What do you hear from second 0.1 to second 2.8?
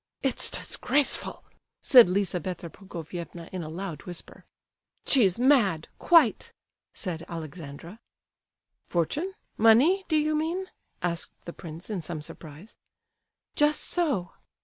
"It's disgraceful," said Lizabetha